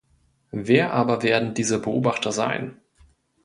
[0.65, 2.81] Wer aber werden diese Beobachter sein?